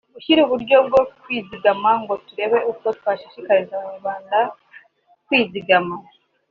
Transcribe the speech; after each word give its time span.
gushyiraho 0.15 0.45
uburyo 0.49 0.77
bwo 0.87 1.01
kwizigama 1.21 1.89
ngo 2.01 2.13
turebe 2.25 2.57
uko 2.71 2.85
twashishikariza 2.99 3.73
Abanyarwanda 3.77 4.39
kwizigama 5.25 5.95